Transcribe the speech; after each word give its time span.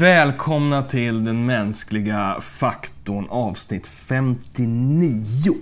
Välkomna 0.00 0.82
till 0.82 1.24
den 1.24 1.46
mänskliga 1.46 2.36
faktorn 2.40 3.26
avsnitt 3.30 3.86
59. 3.86 5.54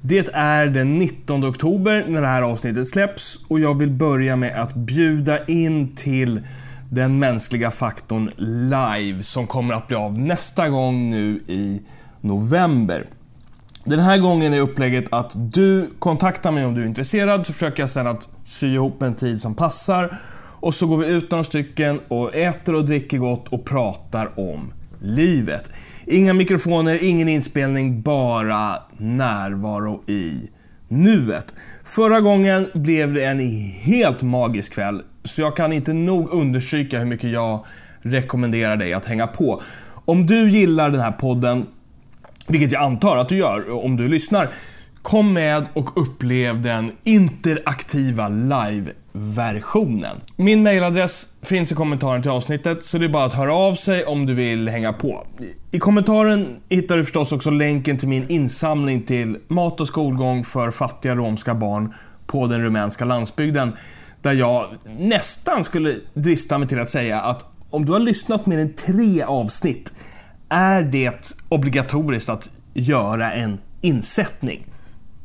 Det 0.00 0.28
är 0.32 0.66
den 0.66 0.98
19 0.98 1.44
oktober 1.44 2.04
när 2.08 2.20
det 2.20 2.26
här 2.26 2.42
avsnittet 2.42 2.88
släpps 2.88 3.38
och 3.48 3.60
jag 3.60 3.78
vill 3.78 3.90
börja 3.90 4.36
med 4.36 4.62
att 4.62 4.74
bjuda 4.74 5.44
in 5.44 5.94
till 5.96 6.42
den 6.90 7.18
mänskliga 7.18 7.70
faktorn 7.70 8.30
live 8.36 9.22
som 9.22 9.46
kommer 9.46 9.74
att 9.74 9.86
bli 9.86 9.96
av 9.96 10.18
nästa 10.18 10.68
gång 10.68 11.10
nu 11.10 11.40
i 11.46 11.82
november. 12.20 13.06
Den 13.84 14.00
här 14.00 14.18
gången 14.18 14.54
är 14.54 14.60
upplägget 14.60 15.12
att 15.12 15.32
du 15.34 15.90
kontaktar 15.98 16.52
mig 16.52 16.64
om 16.64 16.74
du 16.74 16.82
är 16.82 16.86
intresserad 16.86 17.46
så 17.46 17.52
försöker 17.52 17.82
jag 17.82 17.90
sen 17.90 18.06
att 18.06 18.28
sy 18.44 18.74
ihop 18.74 19.02
en 19.02 19.14
tid 19.14 19.40
som 19.40 19.54
passar 19.54 20.18
och 20.60 20.74
så 20.74 20.86
går 20.86 20.98
vi 20.98 21.12
ut 21.12 21.30
några 21.30 21.44
stycken 21.44 22.00
och 22.08 22.34
äter 22.34 22.74
och 22.74 22.84
dricker 22.84 23.18
gott 23.18 23.48
och 23.48 23.64
pratar 23.64 24.40
om 24.40 24.72
livet. 25.00 25.72
Inga 26.06 26.32
mikrofoner, 26.32 26.98
ingen 27.02 27.28
inspelning, 27.28 28.02
bara 28.02 28.82
närvaro 28.96 30.02
i 30.06 30.50
nuet. 30.88 31.54
Förra 31.84 32.20
gången 32.20 32.70
blev 32.74 33.14
det 33.14 33.24
en 33.24 33.40
helt 33.70 34.22
magisk 34.22 34.72
kväll, 34.72 35.02
så 35.24 35.40
jag 35.40 35.56
kan 35.56 35.72
inte 35.72 35.92
nog 35.92 36.32
understryka 36.32 36.98
hur 36.98 37.06
mycket 37.06 37.30
jag 37.30 37.64
rekommenderar 38.02 38.76
dig 38.76 38.92
att 38.92 39.04
hänga 39.04 39.26
på. 39.26 39.62
Om 40.04 40.26
du 40.26 40.50
gillar 40.50 40.90
den 40.90 41.00
här 41.00 41.12
podden, 41.12 41.66
vilket 42.48 42.72
jag 42.72 42.82
antar 42.82 43.16
att 43.16 43.28
du 43.28 43.36
gör 43.36 43.84
om 43.84 43.96
du 43.96 44.08
lyssnar, 44.08 44.48
kom 45.02 45.32
med 45.32 45.66
och 45.72 46.02
upplev 46.02 46.62
den 46.62 46.92
interaktiva 47.04 48.28
live 48.28 48.92
versionen. 49.18 50.16
Min 50.36 50.62
mailadress 50.62 51.26
finns 51.42 51.72
i 51.72 51.74
kommentaren 51.74 52.22
till 52.22 52.30
avsnittet, 52.30 52.84
så 52.84 52.98
det 52.98 53.04
är 53.04 53.08
bara 53.08 53.24
att 53.24 53.32
höra 53.32 53.54
av 53.54 53.74
sig 53.74 54.04
om 54.04 54.26
du 54.26 54.34
vill 54.34 54.68
hänga 54.68 54.92
på. 54.92 55.26
I 55.70 55.78
kommentaren 55.78 56.56
hittar 56.68 56.96
du 56.96 57.04
förstås 57.04 57.32
också 57.32 57.50
länken 57.50 57.98
till 57.98 58.08
min 58.08 58.28
insamling 58.28 59.02
till 59.02 59.38
mat 59.48 59.80
och 59.80 59.88
skolgång 59.88 60.44
för 60.44 60.70
fattiga 60.70 61.14
romska 61.14 61.54
barn 61.54 61.94
på 62.26 62.46
den 62.46 62.62
rumänska 62.62 63.04
landsbygden. 63.04 63.72
Där 64.22 64.32
jag 64.32 64.66
nästan 64.98 65.64
skulle 65.64 65.94
drista 66.14 66.58
mig 66.58 66.68
till 66.68 66.80
att 66.80 66.90
säga 66.90 67.20
att 67.20 67.46
om 67.70 67.84
du 67.84 67.92
har 67.92 68.00
lyssnat 68.00 68.46
mer 68.46 68.58
än 68.58 68.74
tre 68.74 69.22
avsnitt 69.22 69.92
är 70.48 70.82
det 70.82 71.34
obligatoriskt 71.48 72.28
att 72.28 72.50
göra 72.74 73.32
en 73.32 73.58
insättning 73.80 74.66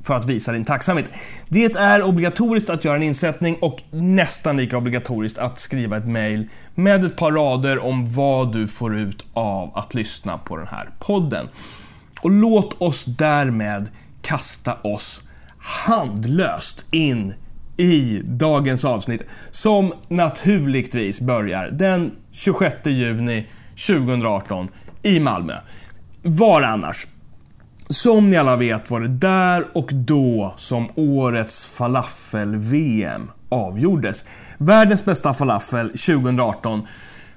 för 0.03 0.15
att 0.15 0.25
visa 0.25 0.51
din 0.51 0.65
tacksamhet. 0.65 1.13
Det 1.47 1.75
är 1.75 2.03
obligatoriskt 2.03 2.69
att 2.69 2.85
göra 2.85 2.95
en 2.95 3.03
insättning 3.03 3.57
och 3.61 3.79
nästan 3.91 4.57
lika 4.57 4.77
obligatoriskt 4.77 5.37
att 5.37 5.59
skriva 5.59 5.97
ett 5.97 6.07
mail 6.07 6.49
med 6.75 7.03
ett 7.03 7.15
par 7.15 7.31
rader 7.31 7.79
om 7.79 8.13
vad 8.13 8.53
du 8.53 8.67
får 8.67 8.95
ut 8.95 9.25
av 9.33 9.77
att 9.77 9.93
lyssna 9.93 10.37
på 10.37 10.57
den 10.57 10.67
här 10.67 10.89
podden. 10.99 11.47
Och 12.21 12.31
låt 12.31 12.81
oss 12.81 13.05
därmed 13.05 13.87
kasta 14.21 14.73
oss 14.73 15.21
handlöst 15.57 16.85
in 16.91 17.33
i 17.77 18.21
dagens 18.23 18.85
avsnitt 18.85 19.21
som 19.51 19.93
naturligtvis 20.07 21.21
börjar 21.21 21.69
den 21.69 22.11
26 22.31 22.75
juni 22.85 23.47
2018 23.87 24.67
i 25.01 25.19
Malmö. 25.19 25.57
Var 26.21 26.61
annars? 26.61 27.07
Som 27.89 28.29
ni 28.29 28.37
alla 28.37 28.55
vet 28.55 28.91
var 28.91 29.01
det 29.01 29.07
där 29.07 29.65
och 29.73 29.89
då 29.93 30.53
som 30.57 30.89
årets 30.95 31.65
falafel-VM 31.65 33.31
avgjordes. 33.49 34.25
Världens 34.57 35.05
bästa 35.05 35.33
falafel 35.33 35.89
2018 35.89 36.87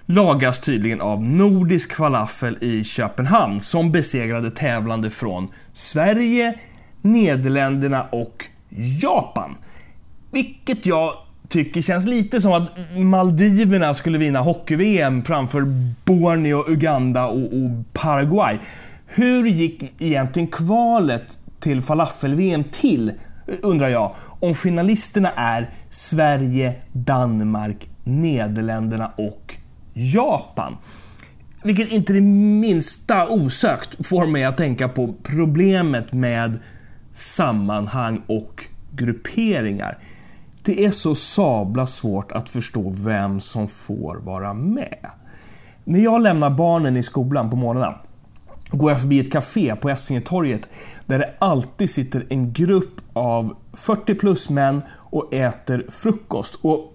lagas 0.07 0.61
tydligen 0.61 1.01
av 1.01 1.23
Nordisk 1.23 1.95
Falafel 1.95 2.59
i 2.61 2.85
Köpenhamn 2.85 3.61
som 3.61 3.93
besegrade 3.93 4.51
tävlande 4.51 5.11
från 5.11 5.49
Sverige, 5.73 6.59
Nederländerna 7.03 8.07
och 8.11 8.45
Japan. 9.03 9.57
Vilket 10.31 10.87
jag 10.87 11.13
tycker 11.49 11.83
känns 11.83 12.07
lite 12.07 12.41
som 12.41 12.53
att 12.53 12.71
Maldiverna 12.97 13.95
skulle 13.95 14.19
vinna 14.19 14.41
hockey-VM 14.41 15.23
framför 15.25 15.63
Borneo, 16.05 16.65
Uganda 16.69 17.27
och, 17.27 17.45
och 17.45 17.93
Paraguay. 17.93 18.59
Hur 19.17 19.47
gick 19.47 19.95
egentligen 19.99 20.49
kvalet 20.49 21.39
till 21.61 21.83
falafel-VM 21.83 22.65
till, 22.65 23.13
undrar 23.63 23.89
jag, 23.89 24.15
om 24.41 24.55
finalisterna 24.55 25.33
är 25.33 25.71
Sverige, 25.89 26.75
Danmark, 26.93 27.89
Nederländerna 28.05 29.13
och 29.17 29.55
Japan? 29.95 30.77
Vilket 31.65 31.93
inte 31.93 32.13
det 32.13 32.21
minsta 32.21 33.29
osökt 33.29 34.07
får 34.07 34.27
mig 34.27 34.45
att 34.45 34.57
tänka 34.57 34.89
på 34.89 35.15
problemet 35.23 36.13
med 36.13 36.59
sammanhang 37.13 38.23
och 38.27 38.65
grupperingar. 38.91 39.99
Det 40.63 40.85
är 40.85 40.91
så 40.91 41.15
sabla 41.15 41.87
svårt 41.87 42.33
att 42.33 42.49
förstå 42.49 42.93
vem 42.97 43.41
som 43.41 43.69
får 43.69 44.17
vara 44.17 44.55
med. 44.55 45.07
När 45.85 46.01
jag 46.01 46.23
lämnar 46.23 46.51
barnen 46.51 46.97
i 46.97 47.03
skolan 47.03 47.51
på 47.51 47.57
morgnarna 47.57 47.99
går 48.79 48.91
jag 48.91 49.01
förbi 49.01 49.21
ett 49.21 49.33
café 49.33 49.77
på 49.77 49.91
Essingetorget 49.91 50.69
där 51.07 51.19
det 51.19 51.35
alltid 51.39 51.91
sitter 51.91 52.27
en 52.29 52.53
grupp 52.53 53.01
av 53.13 53.57
40 53.73 54.15
plus 54.15 54.51
män 54.51 54.83
och 54.97 55.35
äter 55.35 55.87
frukost. 55.89 56.59
Och 56.63 56.95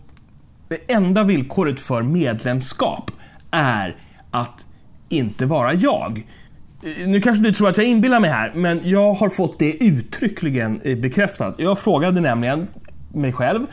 det 0.67 0.93
enda 0.93 1.23
villkoret 1.23 1.79
för 1.79 2.01
medlemskap 2.01 3.11
är 3.51 3.95
att 4.31 4.65
inte 5.09 5.45
vara 5.45 5.73
jag. 5.73 6.25
Nu 7.05 7.21
kanske 7.21 7.43
du 7.43 7.53
tror 7.53 7.69
att 7.69 7.77
jag 7.77 7.85
inbillar 7.85 8.19
mig 8.19 8.29
här, 8.29 8.51
men 8.55 8.81
jag 8.83 9.13
har 9.13 9.29
fått 9.29 9.59
det 9.59 9.83
uttryckligen 9.83 10.81
eh, 10.83 10.97
bekräftat. 10.97 11.55
Jag 11.57 11.79
frågade 11.79 12.21
nämligen 12.21 12.67
mig 13.13 13.33
själv 13.33 13.67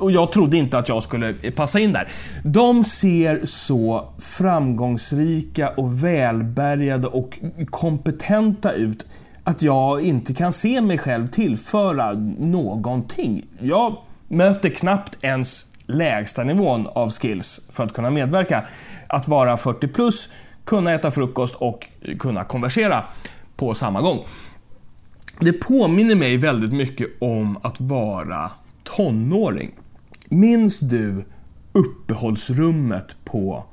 och 0.00 0.10
jag 0.10 0.32
trodde 0.32 0.56
inte 0.56 0.78
att 0.78 0.88
jag 0.88 1.02
skulle 1.02 1.32
passa 1.32 1.80
in 1.80 1.92
där. 1.92 2.08
De 2.44 2.84
ser 2.84 3.40
så 3.44 4.08
framgångsrika 4.18 5.68
och 5.68 6.04
välbärgade 6.04 7.06
och 7.06 7.38
kompetenta 7.70 8.72
ut 8.72 9.06
att 9.44 9.62
jag 9.62 10.02
inte 10.02 10.34
kan 10.34 10.52
se 10.52 10.80
mig 10.80 10.98
själv 10.98 11.26
tillföra 11.26 12.12
någonting. 12.38 13.46
Jag 13.60 13.96
möter 14.28 14.68
knappt 14.68 15.24
ens 15.24 15.66
lägsta 15.86 16.44
nivån 16.44 16.86
av 16.86 17.10
skills 17.10 17.60
för 17.72 17.84
att 17.84 17.92
kunna 17.92 18.10
medverka. 18.10 18.64
Att 19.06 19.28
vara 19.28 19.56
40 19.56 19.88
plus, 19.88 20.28
kunna 20.64 20.92
äta 20.92 21.10
frukost 21.10 21.54
och 21.54 21.86
kunna 22.18 22.44
konversera 22.44 23.04
på 23.56 23.74
samma 23.74 24.00
gång. 24.00 24.24
Det 25.40 25.52
påminner 25.52 26.14
mig 26.14 26.36
väldigt 26.36 26.72
mycket 26.72 27.08
om 27.20 27.58
att 27.62 27.80
vara 27.80 28.50
tonåring. 28.84 29.70
Minns 30.32 30.80
du 30.80 31.24
uppehållsrummet 31.72 33.16
på 33.24 33.64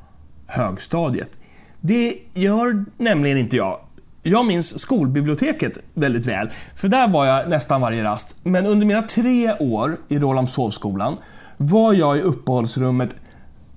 högstadiet? 0.47 1.37
Det 1.81 2.15
gör 2.33 2.85
nämligen 2.97 3.37
inte 3.37 3.55
jag. 3.55 3.79
Jag 4.23 4.45
minns 4.45 4.79
skolbiblioteket 4.79 5.77
väldigt 5.93 6.25
väl, 6.25 6.49
för 6.75 6.87
där 6.87 7.07
var 7.07 7.25
jag 7.25 7.49
nästan 7.49 7.81
varje 7.81 8.03
rast. 8.03 8.35
Men 8.43 8.65
under 8.65 8.85
mina 8.85 9.01
tre 9.01 9.53
år 9.53 9.97
i 10.07 10.19
Rålambshovsskolan 10.19 11.17
var 11.57 11.93
jag 11.93 12.17
i 12.17 12.21
uppehållsrummet 12.21 13.15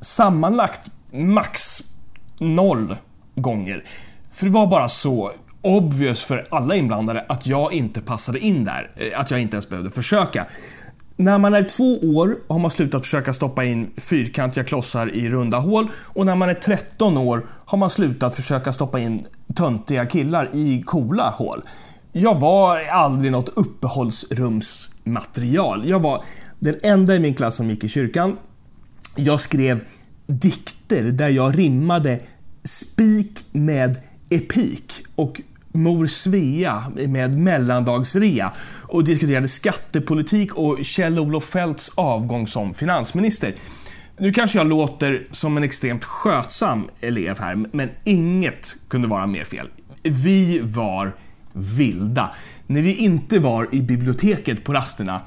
sammanlagt 0.00 0.80
max 1.12 1.82
noll 2.38 2.96
gånger. 3.34 3.84
För 4.32 4.46
det 4.46 4.52
var 4.52 4.66
bara 4.66 4.88
så 4.88 5.32
obvious 5.62 6.22
för 6.22 6.46
alla 6.50 6.74
inblandade 6.74 7.24
att 7.28 7.46
jag 7.46 7.72
inte 7.72 8.00
passade 8.00 8.38
in 8.38 8.64
där. 8.64 8.90
Eh, 8.96 9.20
att 9.20 9.30
jag 9.30 9.40
inte 9.40 9.54
ens 9.54 9.68
behövde 9.68 9.90
försöka. 9.90 10.46
När 11.20 11.38
man 11.38 11.54
är 11.54 11.62
två 11.62 11.98
år 11.98 12.38
har 12.48 12.58
man 12.58 12.70
slutat 12.70 13.02
försöka 13.02 13.34
stoppa 13.34 13.64
in 13.64 13.90
fyrkantiga 13.96 14.64
klossar 14.64 15.14
i 15.14 15.28
runda 15.28 15.58
hål 15.58 15.88
och 15.96 16.26
när 16.26 16.34
man 16.34 16.48
är 16.48 16.54
13 16.54 17.18
år 17.18 17.46
har 17.64 17.78
man 17.78 17.90
slutat 17.90 18.34
försöka 18.34 18.72
stoppa 18.72 19.00
in 19.00 19.26
töntiga 19.54 20.06
killar 20.06 20.48
i 20.52 20.82
coola 20.86 21.30
hål. 21.30 21.62
Jag 22.12 22.40
var 22.40 22.84
aldrig 22.84 23.32
något 23.32 23.48
uppehållsrumsmaterial. 23.48 25.88
Jag 25.88 26.00
var 26.00 26.24
den 26.58 26.76
enda 26.82 27.16
i 27.16 27.20
min 27.20 27.34
klass 27.34 27.54
som 27.54 27.70
gick 27.70 27.84
i 27.84 27.88
kyrkan. 27.88 28.36
Jag 29.16 29.40
skrev 29.40 29.80
dikter 30.26 31.04
där 31.04 31.28
jag 31.28 31.58
rimmade 31.58 32.20
spik 32.64 33.44
med 33.52 33.98
epik 34.30 34.92
och 35.14 35.40
Mor 35.72 36.06
Svea 36.06 36.92
med 37.08 37.38
mellandagsrea 37.38 38.52
och 38.90 39.04
diskuterade 39.04 39.48
skattepolitik 39.48 40.54
och 40.54 40.78
Kjell-Olof 40.84 41.44
Feldts 41.44 41.92
avgång 41.94 42.46
som 42.46 42.74
finansminister. 42.74 43.54
Nu 44.18 44.32
kanske 44.32 44.58
jag 44.58 44.66
låter 44.66 45.26
som 45.32 45.56
en 45.56 45.62
extremt 45.62 46.04
skötsam 46.04 46.88
elev 47.00 47.38
här, 47.38 47.66
men 47.72 47.88
inget 48.04 48.76
kunde 48.88 49.08
vara 49.08 49.26
mer 49.26 49.44
fel. 49.44 49.68
Vi 50.02 50.60
var 50.62 51.16
vilda. 51.52 52.30
När 52.66 52.82
vi 52.82 52.94
inte 52.94 53.38
var 53.38 53.68
i 53.72 53.82
biblioteket 53.82 54.64
på 54.64 54.72
rasterna 54.72 55.20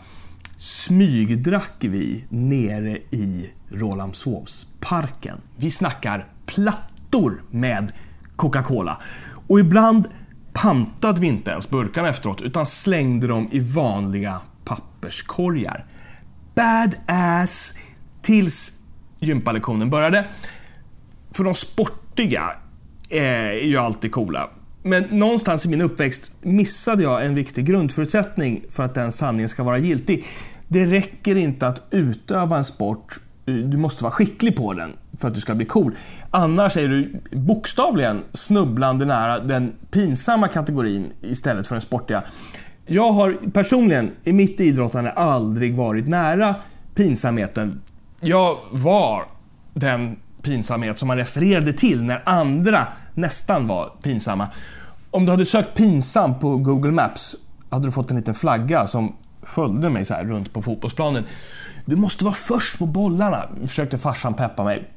smygdrack 0.58 1.76
vi 1.80 2.24
nere 2.30 2.98
i 3.12 3.50
Rålambshovsparken. 3.70 5.38
Vi 5.58 5.72
snackar 5.72 6.28
plattor 6.46 7.42
med 7.52 7.92
Coca-Cola. 8.36 9.02
Och 9.48 9.60
ibland 9.60 10.08
pantade 10.54 11.22
vi 11.22 11.28
inte 11.28 11.52
ens 11.52 11.70
burkarna 11.70 12.10
efteråt, 12.10 12.42
utan 12.42 12.66
slängde 12.66 13.28
dem 13.28 13.50
i 13.52 13.60
vanliga 13.60 14.40
papperskorgar. 14.66 15.86
Badass 16.56 17.78
tills 18.22 18.80
gympalektionen 19.20 19.90
började. 19.90 20.26
För 21.32 21.44
de 21.44 21.56
sportiga 21.56 22.52
eh, 23.10 23.24
är 23.24 23.68
ju 23.68 23.78
alltid 23.78 24.12
coola. 24.12 24.50
Men 24.84 25.04
någonstans 25.04 25.66
i 25.66 25.70
min 25.70 25.82
uppväxt 25.82 26.32
missade 26.42 27.04
jag 27.04 27.26
en 27.26 27.36
viktig 27.36 27.66
grundförutsättning 27.66 28.64
för 28.70 28.84
att 28.84 28.94
den 28.94 29.12
sanningen 29.12 29.50
ska 29.50 29.64
vara 29.64 29.78
giltig. 29.78 30.26
Det 30.68 30.86
räcker 30.86 31.36
inte 31.36 31.68
att 31.68 31.88
utöva 31.92 32.58
en 32.58 32.66
sport, 32.66 33.20
du 33.46 33.78
måste 33.78 34.04
vara 34.04 34.12
skicklig 34.12 34.56
på 34.56 34.74
den 34.74 34.94
för 35.18 35.28
att 35.28 35.34
du 35.34 35.42
ska 35.42 35.56
bli 35.56 35.66
cool. 35.66 35.96
Annars 36.32 36.78
är 36.78 36.88
du 36.88 37.22
bokstavligen 37.32 38.22
snubblande 38.34 39.06
nära 39.06 39.40
den 39.40 39.74
pinsamma 39.92 40.48
kategorin 40.48 41.12
istället 41.22 41.68
för 41.68 41.76
den 41.76 41.82
sportiga. 41.82 42.24
Jag 42.86 43.12
har 43.12 43.52
personligen 43.54 44.12
i 44.24 44.34
mitt 44.34 44.60
idrottande 44.60 45.12
aldrig 45.12 45.76
varit 45.76 46.08
nära 46.08 46.56
pinsamheten. 46.96 47.82
Jag 48.20 48.58
var 48.72 49.26
den 49.74 50.16
pinsamhet 50.42 51.00
som 51.00 51.08
man 51.08 51.18
refererade 51.18 51.74
till 51.74 52.04
när 52.04 52.22
andra 52.26 52.88
nästan 53.14 53.68
var 53.68 53.92
pinsamma. 54.02 54.48
Om 55.12 55.26
du 55.26 55.32
hade 55.32 55.46
sökt 55.46 55.78
pinsam 55.78 56.40
på 56.40 56.58
Google 56.58 56.92
Maps 56.92 57.36
hade 57.70 57.88
du 57.88 57.92
fått 57.92 58.12
en 58.12 58.18
liten 58.18 58.34
flagga 58.34 58.88
som 58.88 59.16
följde 59.44 59.90
mig 59.90 60.06
så 60.06 60.14
här 60.14 60.26
runt 60.26 60.54
på 60.54 60.62
fotbollsplanen. 60.62 61.24
Du 61.86 61.96
måste 61.96 62.24
vara 62.24 62.36
först 62.36 62.80
på 62.80 62.86
bollarna, 62.86 63.50
försökte 63.68 63.98
farsan 63.98 64.34
peppa 64.34 64.64
mig. 64.64 64.93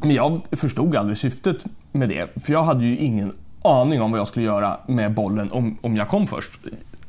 Men 0.00 0.10
jag 0.10 0.40
förstod 0.52 0.96
aldrig 0.96 1.18
syftet 1.18 1.64
med 1.92 2.08
det, 2.08 2.44
för 2.44 2.52
jag 2.52 2.62
hade 2.62 2.84
ju 2.84 2.96
ingen 2.96 3.32
aning 3.62 4.02
om 4.02 4.10
vad 4.10 4.20
jag 4.20 4.28
skulle 4.28 4.46
göra 4.46 4.76
med 4.86 5.14
bollen 5.14 5.52
om, 5.52 5.78
om 5.80 5.96
jag 5.96 6.08
kom 6.08 6.26
först. 6.26 6.60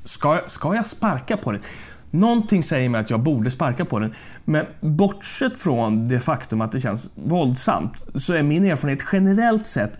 Ska, 0.03 0.39
ska 0.47 0.75
jag 0.75 0.85
sparka 0.85 1.37
på 1.37 1.51
den? 1.51 1.61
Någonting 2.11 2.63
säger 2.63 2.89
mig 2.89 3.01
att 3.01 3.09
jag 3.09 3.19
borde 3.19 3.51
sparka 3.51 3.85
på 3.85 3.99
den, 3.99 4.13
men 4.45 4.65
bortsett 4.79 5.57
från 5.57 6.05
det 6.05 6.19
faktum 6.19 6.61
att 6.61 6.71
det 6.71 6.79
känns 6.79 7.09
våldsamt, 7.15 8.05
så 8.15 8.33
är 8.33 8.43
min 8.43 8.65
erfarenhet 8.65 9.05
generellt 9.11 9.67
sett 9.67 9.91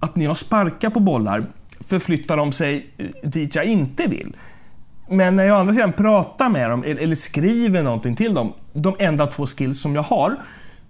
att 0.00 0.16
när 0.16 0.24
jag 0.24 0.36
sparkar 0.36 0.90
på 0.90 1.00
bollar 1.00 1.46
förflyttar 1.80 2.36
de 2.36 2.52
sig 2.52 2.86
eh, 2.96 3.06
dit 3.22 3.54
jag 3.54 3.64
inte 3.64 4.06
vill. 4.06 4.36
Men 5.08 5.36
när 5.36 5.44
jag 5.44 5.56
å 5.56 5.60
andra 5.60 5.74
sidan 5.74 5.92
pratar 5.92 6.48
med 6.48 6.70
dem 6.70 6.84
eller 6.84 7.14
skriver 7.14 7.82
någonting 7.82 8.14
till 8.14 8.34
dem, 8.34 8.52
de 8.72 8.96
enda 8.98 9.26
två 9.26 9.46
skills 9.46 9.80
som 9.80 9.94
jag 9.94 10.02
har, 10.02 10.36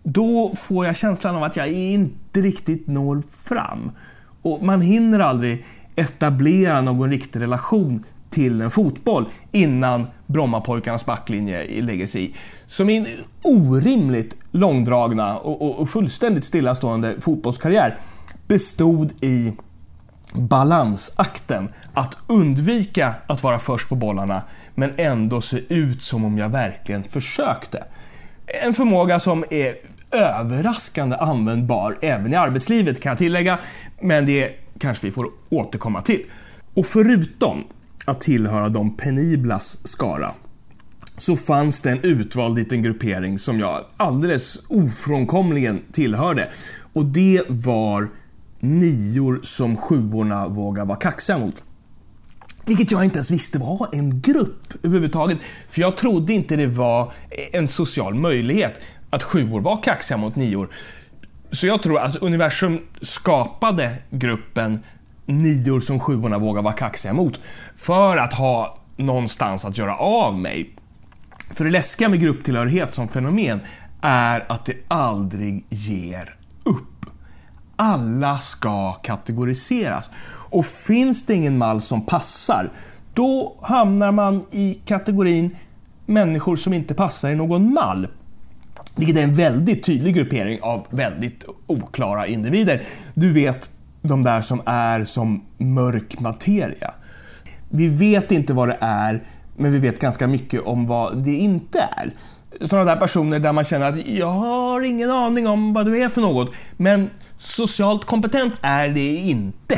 då 0.02 0.52
får 0.56 0.86
jag 0.86 0.96
känslan 0.96 1.36
av 1.36 1.42
att 1.42 1.56
jag 1.56 1.72
inte 1.72 2.40
riktigt 2.40 2.86
når 2.86 3.22
fram. 3.30 3.90
Och 4.42 4.62
man 4.62 4.80
hinner 4.80 5.20
aldrig 5.20 5.64
etablera 5.96 6.80
någon 6.80 7.10
riktig 7.10 7.40
relation 7.40 8.04
till 8.30 8.60
en 8.60 8.70
fotboll 8.70 9.28
innan 9.52 10.06
Brommapojkarnas 10.26 11.06
backlinje 11.06 11.82
lägger 11.82 12.06
sig 12.06 12.24
i. 12.24 12.34
Så 12.66 12.84
min 12.84 13.06
orimligt 13.42 14.36
långdragna 14.50 15.36
och, 15.36 15.62
och, 15.62 15.80
och 15.80 15.90
fullständigt 15.90 16.44
stillastående 16.44 17.20
fotbollskarriär 17.20 17.98
bestod 18.46 19.12
i 19.20 19.52
balansakten. 20.34 21.68
Att 21.94 22.16
undvika 22.26 23.14
att 23.26 23.42
vara 23.42 23.58
först 23.58 23.88
på 23.88 23.94
bollarna, 23.94 24.42
men 24.74 24.92
ändå 24.96 25.40
se 25.40 25.60
ut 25.68 26.02
som 26.02 26.24
om 26.24 26.38
jag 26.38 26.48
verkligen 26.48 27.04
försökte. 27.04 27.84
En 28.64 28.74
förmåga 28.74 29.20
som 29.20 29.44
är 29.50 29.74
överraskande 30.12 31.16
användbar 31.16 31.98
även 32.02 32.32
i 32.32 32.36
arbetslivet 32.36 33.00
kan 33.00 33.10
jag 33.10 33.18
tillägga, 33.18 33.58
men 34.00 34.26
det 34.26 34.50
kanske 34.78 35.06
vi 35.06 35.10
får 35.10 35.30
återkomma 35.50 36.02
till. 36.02 36.22
Och 36.74 36.86
förutom 36.86 37.64
att 38.06 38.20
tillhöra 38.20 38.68
de 38.68 38.96
peniblas 38.96 39.86
skara 39.86 40.30
så 41.16 41.36
fanns 41.36 41.80
det 41.80 41.90
en 41.90 42.00
utvald 42.02 42.58
liten 42.58 42.82
gruppering 42.82 43.38
som 43.38 43.60
jag 43.60 43.84
alldeles 43.96 44.58
ofrånkomligen 44.68 45.82
tillhörde. 45.92 46.48
Och 46.92 47.06
det 47.06 47.42
var 47.48 48.08
nior 48.60 49.40
som 49.42 49.76
sjuorna 49.76 50.48
vågar 50.48 50.84
vara 50.84 50.98
kaxiga 50.98 51.38
mot. 51.38 51.62
Vilket 52.64 52.90
jag 52.90 53.04
inte 53.04 53.16
ens 53.16 53.30
visste 53.30 53.58
var 53.58 53.88
en 53.92 54.20
grupp 54.20 54.74
överhuvudtaget. 54.82 55.38
För 55.68 55.80
jag 55.80 55.96
trodde 55.96 56.32
inte 56.32 56.56
det 56.56 56.66
var 56.66 57.12
en 57.52 57.68
social 57.68 58.14
möjlighet 58.14 58.74
att 59.12 59.22
sjuor 59.22 59.60
var 59.60 59.82
kaxiga 59.82 60.16
mot 60.16 60.36
nior. 60.36 60.68
Så 61.50 61.66
jag 61.66 61.82
tror 61.82 61.98
att 62.00 62.16
universum 62.16 62.80
skapade 63.02 63.96
gruppen 64.10 64.80
nior 65.26 65.80
som 65.80 66.00
sjuorna 66.00 66.38
vågar 66.38 66.62
vara 66.62 66.74
kaxiga 66.74 67.12
mot 67.12 67.40
för 67.76 68.16
att 68.16 68.32
ha 68.32 68.78
någonstans 68.96 69.64
att 69.64 69.78
göra 69.78 69.96
av 69.96 70.38
mig. 70.38 70.74
För 71.54 71.64
det 71.64 71.70
läskiga 71.70 72.08
med 72.08 72.20
grupptillhörighet 72.20 72.94
som 72.94 73.08
fenomen 73.08 73.60
är 74.00 74.44
att 74.48 74.64
det 74.64 74.76
aldrig 74.88 75.66
ger 75.68 76.36
upp. 76.64 77.06
Alla 77.76 78.38
ska 78.38 78.92
kategoriseras. 78.92 80.10
Och 80.50 80.66
finns 80.66 81.26
det 81.26 81.34
ingen 81.34 81.58
mall 81.58 81.80
som 81.80 82.06
passar, 82.06 82.70
då 83.14 83.56
hamnar 83.62 84.12
man 84.12 84.44
i 84.50 84.74
kategorin 84.84 85.56
människor 86.06 86.56
som 86.56 86.72
inte 86.72 86.94
passar 86.94 87.30
i 87.30 87.34
någon 87.34 87.72
mall. 87.72 88.08
Vilket 88.96 89.16
är 89.16 89.22
en 89.22 89.34
väldigt 89.34 89.84
tydlig 89.84 90.14
gruppering 90.14 90.62
av 90.62 90.86
väldigt 90.90 91.44
oklara 91.66 92.26
individer. 92.26 92.82
Du 93.14 93.32
vet, 93.32 93.70
de 94.02 94.22
där 94.22 94.40
som 94.40 94.62
är 94.66 95.04
som 95.04 95.44
mörk 95.58 96.20
materia. 96.20 96.94
Vi 97.70 97.88
vet 97.88 98.32
inte 98.32 98.54
vad 98.54 98.68
det 98.68 98.76
är, 98.80 99.22
men 99.56 99.72
vi 99.72 99.78
vet 99.78 100.00
ganska 100.00 100.26
mycket 100.26 100.62
om 100.62 100.86
vad 100.86 101.18
det 101.18 101.34
inte 101.34 101.78
är. 101.78 102.12
Sådana 102.66 102.94
där 102.94 103.00
personer 103.00 103.38
där 103.38 103.52
man 103.52 103.64
känner 103.64 103.86
att 103.86 104.06
jag 104.06 104.30
har 104.32 104.80
ingen 104.80 105.10
aning 105.10 105.46
om 105.46 105.72
vad 105.72 105.86
du 105.86 106.02
är 106.02 106.08
för 106.08 106.20
något, 106.20 106.52
men 106.76 107.10
socialt 107.38 108.04
kompetent 108.04 108.54
är 108.62 108.88
det 108.88 109.14
inte. 109.16 109.74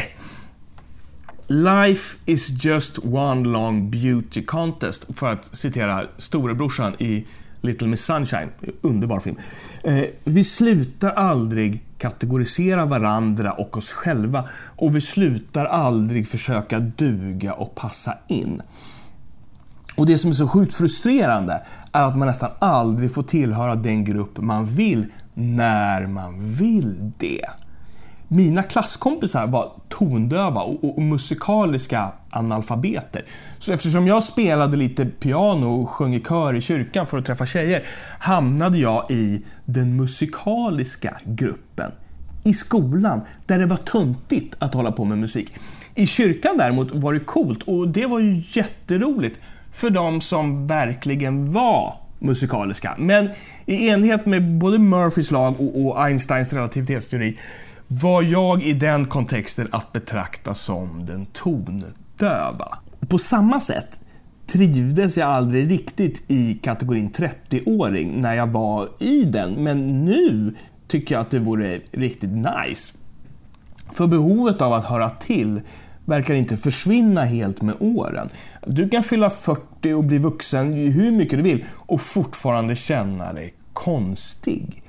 Life 1.46 2.16
is 2.26 2.64
just 2.64 2.99
one 2.99 3.49
long 3.49 3.90
beauty 3.90 4.43
contest, 4.43 5.06
för 5.16 5.32
att 5.32 5.56
citera 5.56 6.05
storebrorsan 6.19 6.94
i 6.99 7.25
Little 7.64 7.88
Miss 7.88 8.05
Sunshine. 8.05 8.49
Underbar 8.81 9.20
film. 9.20 9.37
Eh, 9.84 10.05
vi 10.25 10.44
slutar 10.44 11.11
aldrig 11.11 11.82
kategorisera 11.99 12.87
varandra 12.87 13.52
och 13.52 13.76
oss 13.76 13.93
själva 13.93 14.49
och 14.76 14.96
vi 14.96 15.00
slutar 15.00 15.64
aldrig 15.64 16.28
försöka 16.28 16.78
duga 16.78 17.52
och 17.52 17.75
passa 17.75 18.14
in. 18.28 18.61
Och 19.97 20.06
Det 20.06 20.18
som 20.18 20.30
är 20.30 20.35
så 20.35 20.49
sjukt 20.49 20.75
frustrerande 20.75 21.62
är 21.92 22.02
att 22.02 22.16
man 22.16 22.28
nästan 22.28 22.50
aldrig 22.59 23.14
får 23.14 23.23
tillhöra 23.23 23.75
den 23.75 24.04
grupp 24.04 24.38
man 24.38 24.66
vill 24.66 25.06
när 25.35 26.06
man 26.06 26.54
vill 26.54 27.12
det. 27.18 27.44
Mina 28.28 28.62
klasskompisar 28.62 29.47
var 29.47 29.73
tondöva 29.99 30.61
och, 30.61 30.85
och, 30.85 30.97
och, 30.97 31.03
musikaliska 31.03 32.13
analfabeter. 32.31 33.23
Så 33.59 33.73
eftersom 33.73 34.07
jag 34.07 34.25
spelade 34.25 34.77
lite 34.77 35.07
piano 35.07 35.67
och 35.67 35.89
sjöng 35.89 36.15
i 36.15 36.21
kör 36.21 36.55
i 36.55 36.61
kyrkan 36.61 37.07
för 37.07 37.19
att 37.19 37.27
träffa 37.27 37.47
tjejer 37.47 37.83
hamnade 38.19 38.79
jag 38.79 39.11
i 39.11 39.43
den 39.65 39.97
musikaliska 39.97 41.19
gruppen. 41.25 41.93
I 42.45 42.55
skolan, 42.55 43.21
där 43.47 43.59
det 43.59 43.67
var 43.67 43.77
töntigt 43.77 44.57
att 44.59 44.75
hålla 44.75 44.93
på 44.93 45.05
med 45.05 45.19
musik. 45.19 45.53
I 45.95 46.07
kyrkan 46.07 46.59
däremot 46.59 46.95
var 46.95 47.13
det 47.13 47.21
coolt 47.21 47.63
och 47.63 47.89
det 47.89 48.07
var 48.07 48.21
ju 48.21 48.43
jätteroligt 48.61 49.41
för 49.73 49.91
de 49.91 50.21
som 50.21 50.67
verkligen 50.67 51.53
var 51.53 51.95
musikaliska. 52.19 52.95
Men 52.99 53.31
i 53.67 53.89
enlighet 53.89 54.27
med 54.27 54.59
både 54.59 54.79
Murphys 54.79 55.31
lag 55.31 55.61
och, 55.61 55.87
och 55.87 56.05
Einsteins 56.05 56.53
relativitetsteori 56.53 57.39
var 58.01 58.23
jag 58.23 58.63
i 58.63 58.73
den 58.73 59.07
kontexten 59.07 59.69
att 59.73 59.93
betrakta 59.93 60.55
som 60.55 61.07
den 61.07 61.27
tondöva. 61.27 62.79
På 63.09 63.19
samma 63.19 63.61
sätt 63.61 64.01
trivdes 64.47 65.17
jag 65.17 65.29
aldrig 65.29 65.71
riktigt 65.71 66.23
i 66.29 66.55
kategorin 66.55 67.11
30-åring 67.11 68.21
när 68.21 68.35
jag 68.35 68.47
var 68.47 68.89
i 68.99 69.25
den, 69.25 69.53
men 69.53 70.05
nu 70.05 70.55
tycker 70.89 71.15
jag 71.15 71.21
att 71.21 71.31
det 71.31 71.39
vore 71.39 71.81
riktigt 71.93 72.31
nice. 72.31 72.99
För 73.93 74.07
behovet 74.07 74.61
av 74.61 74.73
att 74.73 74.85
höra 74.85 75.11
till 75.11 75.61
verkar 76.05 76.35
inte 76.35 76.57
försvinna 76.57 77.25
helt 77.25 77.63
med 77.63 77.75
åren. 77.81 78.29
Du 78.67 78.89
kan 78.89 79.03
fylla 79.03 79.31
40 79.31 79.93
och 79.93 80.05
bli 80.05 80.19
vuxen 80.19 80.73
hur 80.73 81.13
mycket 81.13 81.39
du 81.39 81.43
vill 81.43 81.65
och 81.71 82.01
fortfarande 82.01 82.77
känna 82.77 83.33
dig 83.33 83.55
konstig. 83.73 84.83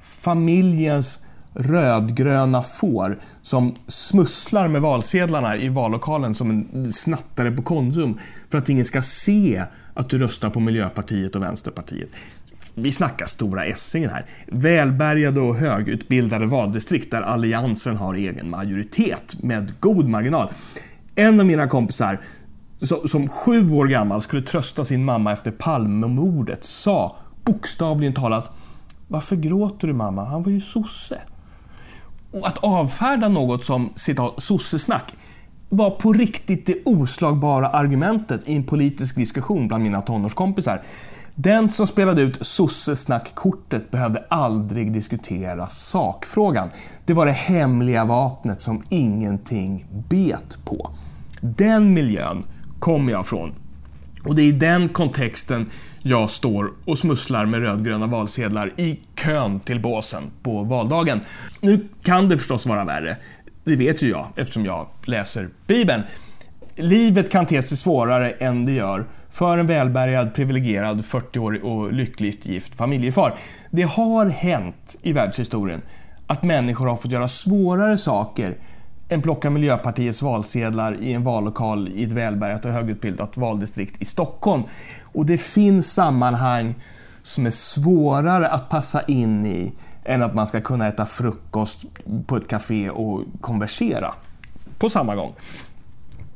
Familjens 0.00 1.18
rödgröna 1.54 2.62
får 2.62 3.18
som 3.42 3.74
smusslar 3.88 4.68
med 4.68 4.82
valsedlarna 4.82 5.56
i 5.56 5.68
vallokalen 5.68 6.34
som 6.34 6.50
en 6.50 6.92
snattare 6.92 7.50
på 7.50 7.62
Konsum 7.62 8.18
för 8.50 8.58
att 8.58 8.68
ingen 8.68 8.84
ska 8.84 9.02
se 9.02 9.64
att 9.94 10.08
du 10.08 10.18
röstar 10.18 10.50
på 10.50 10.60
Miljöpartiet 10.60 11.36
och 11.36 11.42
Vänsterpartiet. 11.42 12.10
Vi 12.74 12.92
snackar 12.92 13.26
Stora 13.26 13.64
Essingen 13.64 14.10
här. 14.10 14.24
Välbärgade 14.46 15.40
och 15.40 15.56
högutbildade 15.56 16.46
valdistrikt 16.46 17.10
där 17.10 17.22
Alliansen 17.22 17.96
har 17.96 18.14
egen 18.14 18.50
majoritet 18.50 19.42
med 19.42 19.72
god 19.80 20.08
marginal. 20.08 20.50
En 21.14 21.40
av 21.40 21.46
mina 21.46 21.68
kompisar 21.68 22.20
som 23.06 23.28
sju 23.28 23.70
år 23.70 23.86
gammal 23.86 24.22
skulle 24.22 24.42
trösta 24.42 24.84
sin 24.84 25.04
mamma 25.04 25.32
efter 25.32 25.50
Palmemordet 25.50 26.64
sa 26.64 27.16
bokstavligen 27.44 28.14
talat 28.14 28.50
Varför 29.08 29.36
gråter 29.36 29.86
du 29.86 29.94
mamma? 29.94 30.24
Han 30.24 30.42
var 30.42 30.50
ju 30.50 30.60
sosse. 30.60 31.20
Och 32.32 32.46
att 32.48 32.58
avfärda 32.58 33.28
något 33.28 33.64
som 33.64 33.92
citat 33.96 34.42
sossesnack 34.42 35.14
var 35.68 35.90
på 35.90 36.12
riktigt 36.12 36.66
det 36.66 36.76
oslagbara 36.84 37.68
argumentet 37.68 38.48
i 38.48 38.56
en 38.56 38.64
politisk 38.64 39.16
diskussion 39.16 39.68
bland 39.68 39.84
mina 39.84 40.02
tonårskompisar. 40.02 40.82
Den 41.34 41.68
som 41.68 41.86
spelade 41.86 42.22
ut 42.22 42.46
sossesnackkortet 42.46 43.90
behövde 43.90 44.24
aldrig 44.28 44.92
diskutera 44.92 45.66
sakfrågan. 45.68 46.70
Det 47.04 47.14
var 47.14 47.26
det 47.26 47.32
hemliga 47.32 48.04
vapnet 48.04 48.60
som 48.60 48.82
ingenting 48.88 49.86
bet 50.08 50.58
på. 50.64 50.90
Den 51.40 51.94
miljön 51.94 52.44
kommer 52.78 53.12
jag 53.12 53.26
från. 53.26 53.54
Och 54.24 54.34
det 54.34 54.42
är 54.42 54.46
i 54.46 54.52
den 54.52 54.88
kontexten 54.88 55.70
jag 56.02 56.30
står 56.30 56.72
och 56.84 56.98
smusslar 56.98 57.46
med 57.46 57.60
rödgröna 57.60 58.06
valsedlar 58.06 58.72
i 58.76 58.98
kön 59.14 59.60
till 59.60 59.80
båsen 59.80 60.22
på 60.42 60.62
valdagen. 60.62 61.20
Nu 61.60 61.88
kan 62.02 62.28
det 62.28 62.38
förstås 62.38 62.66
vara 62.66 62.84
värre. 62.84 63.16
Det 63.64 63.76
vet 63.76 64.02
ju 64.02 64.08
jag 64.08 64.26
eftersom 64.36 64.64
jag 64.64 64.86
läser 65.04 65.48
Bibeln. 65.66 66.02
Livet 66.76 67.30
kan 67.30 67.46
te 67.46 67.62
sig 67.62 67.78
svårare 67.78 68.30
än 68.30 68.66
det 68.66 68.72
gör 68.72 69.04
för 69.30 69.58
en 69.58 69.66
välbärgad, 69.66 70.34
privilegierad, 70.34 71.04
40-årig 71.04 71.64
och 71.64 71.92
lyckligt 71.92 72.46
gift 72.46 72.74
familjefar. 72.74 73.34
Det 73.70 73.82
har 73.82 74.26
hänt 74.26 74.96
i 75.02 75.12
världshistorien 75.12 75.82
att 76.26 76.42
människor 76.42 76.86
har 76.86 76.96
fått 76.96 77.10
göra 77.10 77.28
svårare 77.28 77.98
saker 77.98 78.56
än 79.08 79.22
plocka 79.22 79.50
Miljöpartiets 79.50 80.22
valsedlar 80.22 80.96
i 81.00 81.12
en 81.12 81.24
vallokal 81.24 81.88
i 81.88 82.04
ett 82.04 82.12
välbärgat 82.12 82.64
och 82.64 82.70
högutbildat 82.70 83.36
valdistrikt 83.36 84.02
i 84.02 84.04
Stockholm. 84.04 84.62
Och 85.12 85.26
det 85.26 85.38
finns 85.38 85.92
sammanhang 85.92 86.74
som 87.22 87.46
är 87.46 87.50
svårare 87.50 88.48
att 88.48 88.68
passa 88.68 89.02
in 89.02 89.46
i 89.46 89.72
än 90.04 90.22
att 90.22 90.34
man 90.34 90.46
ska 90.46 90.60
kunna 90.60 90.86
äta 90.88 91.06
frukost 91.06 91.84
på 92.26 92.36
ett 92.36 92.48
café 92.48 92.90
och 92.90 93.24
konversera 93.40 94.14
på 94.78 94.90
samma 94.90 95.14
gång. 95.14 95.34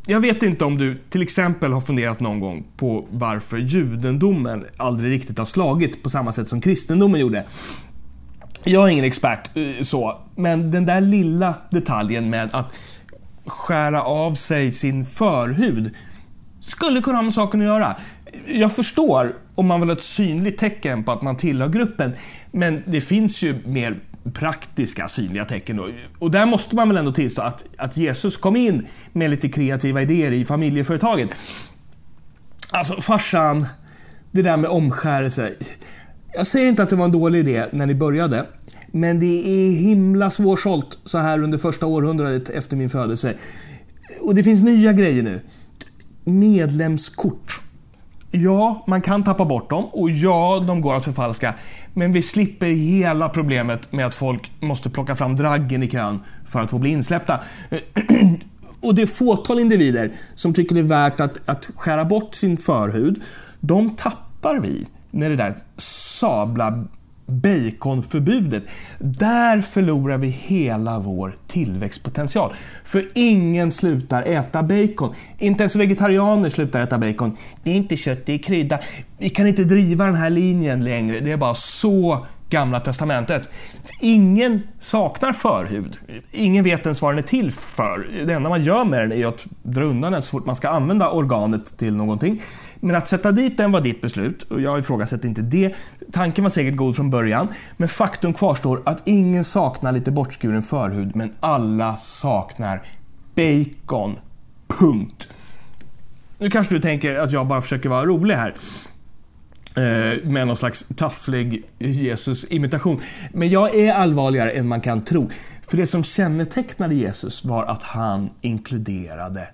Jag 0.06 0.21
vet 0.21 0.42
inte 0.42 0.64
om 0.64 0.78
du 0.78 0.99
till 1.11 1.23
exempel 1.23 1.73
har 1.73 1.80
funderat 1.80 2.21
någon 2.21 2.40
gång 2.40 2.64
på 2.76 3.06
varför 3.11 3.56
judendomen 3.56 4.64
aldrig 4.76 5.12
riktigt 5.12 5.38
har 5.38 5.45
slagit 5.45 6.02
på 6.02 6.11
samma 6.11 6.33
sätt 6.33 6.49
som 6.49 6.61
kristendomen 6.61 7.21
gjorde. 7.21 7.45
Jag 8.64 8.85
är 8.85 8.92
ingen 8.92 9.04
expert 9.04 9.50
eh, 9.56 9.83
så, 9.83 10.18
men 10.35 10.71
den 10.71 10.87
där 10.87 11.00
lilla 11.00 11.54
detaljen 11.71 12.30
med 12.30 12.49
att 12.52 12.66
skära 13.47 14.02
av 14.02 14.35
sig 14.35 14.73
sin 14.73 15.04
förhud 15.04 15.95
skulle 16.61 17.00
kunna 17.00 17.18
ha 17.18 17.23
med 17.23 17.35
saken 17.35 17.61
att 17.61 17.66
göra. 17.66 17.97
Jag 18.46 18.72
förstår 18.72 19.36
om 19.54 19.66
man 19.66 19.80
vill 19.80 19.88
ha 19.88 19.96
ett 19.96 20.02
synligt 20.02 20.58
tecken 20.58 21.04
på 21.04 21.12
att 21.12 21.22
man 21.22 21.36
tillhör 21.36 21.68
gruppen, 21.68 22.12
men 22.50 22.82
det 22.86 23.00
finns 23.00 23.42
ju 23.42 23.58
mer 23.66 23.96
praktiska 24.32 25.08
synliga 25.08 25.44
tecken. 25.44 25.76
Då. 25.76 25.88
Och 26.18 26.30
där 26.30 26.46
måste 26.46 26.76
man 26.76 26.88
väl 26.88 26.96
ändå 26.96 27.12
tillstå 27.12 27.42
att, 27.42 27.64
att 27.76 27.96
Jesus 27.96 28.36
kom 28.36 28.56
in 28.56 28.86
med 29.12 29.30
lite 29.30 29.48
kreativa 29.48 30.02
idéer 30.02 30.32
i 30.32 30.44
familjeföretaget. 30.44 31.28
Alltså 32.70 33.02
farsan, 33.02 33.66
det 34.30 34.42
där 34.42 34.56
med 34.56 34.70
omskärelse. 34.70 35.50
Jag 36.34 36.46
säger 36.46 36.68
inte 36.68 36.82
att 36.82 36.88
det 36.88 36.96
var 36.96 37.04
en 37.04 37.12
dålig 37.12 37.38
idé 37.38 37.66
när 37.72 37.86
ni 37.86 37.94
började, 37.94 38.46
men 38.86 39.20
det 39.20 39.48
är 39.48 39.70
himla 39.70 40.30
svårsålt 40.30 40.98
så 41.04 41.18
här 41.18 41.42
under 41.42 41.58
första 41.58 41.86
århundradet 41.86 42.50
efter 42.50 42.76
min 42.76 42.90
födelse. 42.90 43.34
Och 44.20 44.34
det 44.34 44.44
finns 44.44 44.62
nya 44.62 44.92
grejer 44.92 45.22
nu. 45.22 45.40
Medlemskort. 46.24 47.60
Ja, 48.36 48.84
man 48.86 49.02
kan 49.02 49.24
tappa 49.24 49.44
bort 49.44 49.70
dem 49.70 49.84
och 49.84 50.10
ja, 50.10 50.64
de 50.66 50.80
går 50.80 50.96
att 50.96 51.04
förfalska. 51.04 51.54
Men 51.94 52.12
vi 52.12 52.22
slipper 52.22 52.66
hela 52.66 53.28
problemet 53.28 53.92
med 53.92 54.06
att 54.06 54.14
folk 54.14 54.50
måste 54.60 54.90
plocka 54.90 55.16
fram 55.16 55.36
draggen 55.36 55.82
i 55.82 55.90
kön 55.90 56.20
för 56.46 56.60
att 56.60 56.70
få 56.70 56.78
bli 56.78 56.90
insläppta. 56.90 57.40
Och 58.80 58.94
det 58.94 59.06
fåtal 59.06 59.58
individer 59.58 60.12
som 60.34 60.54
tycker 60.54 60.74
det 60.74 60.80
är 60.80 60.82
värt 60.82 61.20
att, 61.20 61.48
att 61.48 61.70
skära 61.76 62.04
bort 62.04 62.34
sin 62.34 62.56
förhud, 62.56 63.22
de 63.60 63.90
tappar 63.90 64.60
vi 64.60 64.86
när 65.10 65.30
det 65.30 65.36
där 65.36 65.54
sabla 65.78 66.84
baconförbudet. 67.26 68.62
Där 68.99 69.62
förlorar 69.62 70.18
vi 70.18 70.28
hela 70.28 70.99
vår 70.99 71.37
tillväxtpotential. 71.47 72.52
För 72.85 73.04
ingen 73.14 73.73
slutar 73.73 74.23
äta 74.23 74.62
bacon. 74.62 75.14
Inte 75.38 75.62
ens 75.62 75.76
vegetarianer 75.76 76.49
slutar 76.49 76.80
äta 76.80 76.99
bacon. 76.99 77.37
Det 77.62 77.71
är 77.71 77.75
inte 77.75 77.97
kött, 77.97 78.26
det 78.26 78.33
är 78.33 78.38
krydda. 78.38 78.78
Vi 79.18 79.30
kan 79.30 79.47
inte 79.47 79.64
driva 79.64 80.06
den 80.06 80.14
här 80.14 80.30
linjen 80.30 80.85
längre. 80.85 81.21
Det 81.21 81.33
är 81.33 81.37
bara 81.37 81.54
så 81.54 82.26
Gamla 82.50 82.80
Testamentet. 82.80 83.48
Ingen 84.00 84.62
saknar 84.80 85.32
förhud. 85.32 85.98
Ingen 86.32 86.64
vet 86.64 86.84
ens 86.84 87.02
vad 87.02 87.12
den 87.12 87.18
är 87.18 87.22
till 87.22 87.52
för. 87.52 88.24
Det 88.26 88.32
enda 88.32 88.48
man 88.48 88.64
gör 88.64 88.84
med 88.84 89.00
den 89.00 89.12
är 89.12 89.26
att 89.26 89.46
dra 89.62 89.82
undan 89.82 90.12
den 90.12 90.22
så 90.22 90.30
fort 90.30 90.46
man 90.46 90.56
ska 90.56 90.68
använda 90.68 91.10
organet 91.10 91.78
till 91.78 91.96
någonting. 91.96 92.42
Men 92.80 92.96
att 92.96 93.08
sätta 93.08 93.32
dit 93.32 93.56
den 93.56 93.72
var 93.72 93.80
ditt 93.80 94.00
beslut 94.00 94.42
och 94.42 94.60
jag 94.60 94.78
ifrågasätter 94.78 95.28
inte 95.28 95.42
det. 95.42 95.74
Tanken 96.12 96.44
var 96.44 96.50
säkert 96.50 96.76
god 96.76 96.96
från 96.96 97.10
början, 97.10 97.48
men 97.76 97.88
faktum 97.88 98.32
kvarstår 98.32 98.82
att 98.84 99.02
ingen 99.08 99.44
saknar 99.44 99.92
lite 99.92 100.10
bortskuren 100.10 100.62
förhud, 100.62 101.16
men 101.16 101.32
alla 101.40 101.96
saknar 101.96 102.82
bacon. 103.34 104.18
Punkt. 104.68 105.28
Nu 106.38 106.50
kanske 106.50 106.74
du 106.74 106.80
tänker 106.80 107.18
att 107.18 107.32
jag 107.32 107.46
bara 107.46 107.62
försöker 107.62 107.88
vara 107.88 108.04
rolig 108.04 108.34
här. 108.34 108.54
Eh, 109.76 110.25
med 110.25 110.47
någon 110.47 110.56
slags 110.56 110.85
tafflig 110.97 111.64
Jesus-imitation. 111.78 113.00
Men 113.33 113.49
jag 113.49 113.75
är 113.75 113.95
allvarligare 113.95 114.50
än 114.50 114.68
man 114.68 114.80
kan 114.80 115.04
tro. 115.04 115.30
För 115.68 115.76
det 115.76 115.87
som 115.87 116.04
kännetecknade 116.04 116.95
Jesus 116.95 117.45
var 117.45 117.64
att 117.64 117.83
han 117.83 118.30
inkluderade 118.40 119.49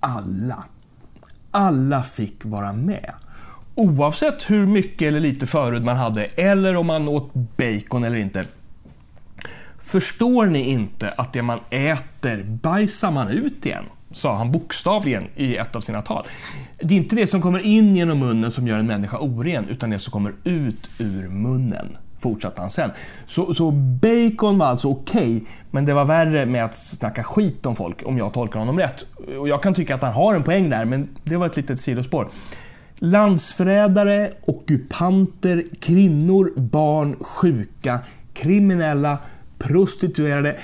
alla. 0.00 0.64
Alla 1.50 2.02
fick 2.02 2.44
vara 2.44 2.72
med. 2.72 3.14
Oavsett 3.74 4.50
hur 4.50 4.66
mycket 4.66 5.08
eller 5.08 5.20
lite 5.20 5.46
förut 5.46 5.82
man 5.82 5.96
hade, 5.96 6.24
eller 6.24 6.76
om 6.76 6.86
man 6.86 7.08
åt 7.08 7.34
bacon 7.34 8.04
eller 8.04 8.16
inte. 8.16 8.44
Förstår 9.78 10.46
ni 10.46 10.70
inte 10.70 11.10
att 11.10 11.32
det 11.32 11.42
man 11.42 11.60
äter 11.70 12.42
bajsar 12.44 13.10
man 13.10 13.28
ut 13.28 13.66
igen? 13.66 13.84
Sa 14.12 14.36
han 14.36 14.52
bokstavligen 14.52 15.24
i 15.36 15.56
ett 15.56 15.76
av 15.76 15.80
sina 15.80 16.02
tal. 16.02 16.26
Det 16.80 16.94
är 16.94 16.98
inte 16.98 17.16
det 17.16 17.26
som 17.26 17.42
kommer 17.42 17.58
in 17.58 17.96
genom 17.96 18.18
munnen 18.18 18.50
som 18.50 18.66
gör 18.66 18.78
en 18.78 18.86
människa 18.86 19.18
oren, 19.18 19.68
utan 19.68 19.90
det 19.90 19.98
som 19.98 20.12
kommer 20.12 20.32
ut 20.44 20.88
ur 20.98 21.28
munnen, 21.28 21.96
fortsatte 22.18 22.60
han 22.60 22.70
sen. 22.70 22.90
Så, 23.26 23.54
så 23.54 23.70
bacon 23.70 24.58
var 24.58 24.66
alltså 24.66 24.88
okej, 24.88 25.36
okay, 25.36 25.40
men 25.70 25.84
det 25.84 25.94
var 25.94 26.04
värre 26.04 26.46
med 26.46 26.64
att 26.64 26.76
snacka 26.76 27.24
skit 27.24 27.66
om 27.66 27.76
folk, 27.76 28.02
om 28.04 28.18
jag 28.18 28.32
tolkar 28.32 28.58
honom 28.58 28.78
rätt. 28.78 29.04
Och 29.38 29.48
jag 29.48 29.62
kan 29.62 29.74
tycka 29.74 29.94
att 29.94 30.02
han 30.02 30.12
har 30.12 30.34
en 30.34 30.42
poäng 30.42 30.70
där, 30.70 30.84
men 30.84 31.08
det 31.24 31.36
var 31.36 31.46
ett 31.46 31.56
litet 31.56 31.80
sidospår. 31.80 32.28
Landsförrädare, 32.98 34.30
ockupanter, 34.42 35.64
kvinnor, 35.80 36.52
barn, 36.56 37.16
sjuka, 37.20 37.98
kriminella, 38.34 39.18
prostituerade. 39.58 40.56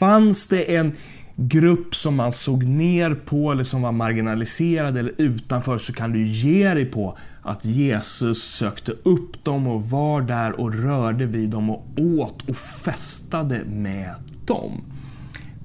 Fanns 0.00 0.48
det 0.48 0.76
en 0.76 0.92
grupp 1.36 1.94
som 1.94 2.16
man 2.16 2.32
såg 2.32 2.64
ner 2.64 3.14
på 3.14 3.52
eller 3.52 3.64
som 3.64 3.82
var 3.82 3.92
marginaliserad 3.92 4.96
eller 4.96 5.12
utanför 5.18 5.78
så 5.78 5.92
kan 5.92 6.12
du 6.12 6.26
ge 6.26 6.74
dig 6.74 6.84
på 6.84 7.18
att 7.42 7.64
Jesus 7.64 8.42
sökte 8.42 8.92
upp 8.92 9.44
dem 9.44 9.66
och 9.66 9.90
var 9.90 10.22
där 10.22 10.60
och 10.60 10.74
rörde 10.74 11.26
vid 11.26 11.50
dem 11.50 11.70
och 11.70 11.86
åt 11.96 12.48
och 12.48 12.56
festade 12.56 13.64
med 13.64 14.14
dem. 14.46 14.84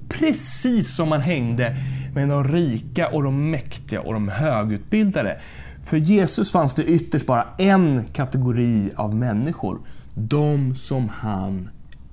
Precis 0.08 0.94
som 0.96 1.08
man 1.08 1.20
hängde 1.20 1.76
med 2.14 2.28
de 2.28 2.44
rika 2.44 3.08
och 3.08 3.22
de 3.22 3.50
mäktiga 3.50 4.00
och 4.00 4.12
de 4.12 4.28
högutbildade. 4.28 5.36
För 5.84 5.96
Jesus 5.96 6.52
fanns 6.52 6.74
det 6.74 6.84
ytterst 6.84 7.26
bara 7.26 7.46
en 7.58 8.04
kategori 8.12 8.90
av 8.96 9.14
människor. 9.14 9.78
De 10.14 10.74
som 10.74 11.08
han 11.08 11.70